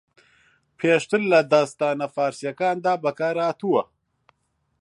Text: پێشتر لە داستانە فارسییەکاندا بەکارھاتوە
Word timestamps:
پێشتر 0.79 1.21
لە 1.31 1.39
داستانە 1.53 2.07
فارسییەکاندا 2.15 2.93
بەکارھاتوە 3.03 3.83